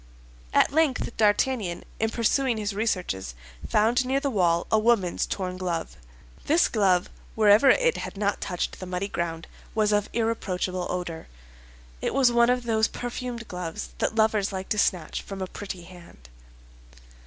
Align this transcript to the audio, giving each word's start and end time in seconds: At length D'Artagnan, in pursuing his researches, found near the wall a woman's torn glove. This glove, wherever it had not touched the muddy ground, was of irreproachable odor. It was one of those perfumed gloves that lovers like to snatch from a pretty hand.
At 0.51 0.71
length 0.71 1.15
D'Artagnan, 1.15 1.83
in 1.99 2.09
pursuing 2.09 2.57
his 2.57 2.73
researches, 2.73 3.35
found 3.69 4.03
near 4.03 4.19
the 4.19 4.31
wall 4.31 4.65
a 4.71 4.79
woman's 4.79 5.27
torn 5.27 5.57
glove. 5.57 5.95
This 6.45 6.67
glove, 6.69 7.07
wherever 7.35 7.69
it 7.69 7.97
had 7.97 8.17
not 8.17 8.41
touched 8.41 8.79
the 8.79 8.87
muddy 8.87 9.07
ground, 9.07 9.45
was 9.75 9.91
of 9.91 10.09
irreproachable 10.11 10.87
odor. 10.89 11.27
It 12.01 12.15
was 12.15 12.31
one 12.31 12.49
of 12.49 12.63
those 12.63 12.87
perfumed 12.87 13.47
gloves 13.47 13.89
that 13.99 14.15
lovers 14.15 14.51
like 14.51 14.69
to 14.69 14.79
snatch 14.79 15.21
from 15.21 15.39
a 15.39 15.45
pretty 15.45 15.83
hand. 15.83 16.29